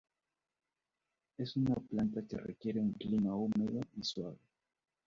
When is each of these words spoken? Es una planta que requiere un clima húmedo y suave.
Es 1.37 1.55
una 1.57 1.75
planta 1.75 2.23
que 2.27 2.35
requiere 2.39 2.79
un 2.79 2.93
clima 2.93 3.35
húmedo 3.35 3.81
y 3.95 4.03
suave. 4.03 4.39